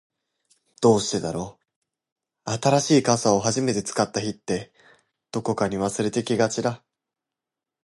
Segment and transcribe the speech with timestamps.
[0.81, 1.59] どうしてだろ
[2.47, 4.73] う、新しい傘を初めて使った日って、
[5.31, 6.83] どこかに忘れてきがちだ。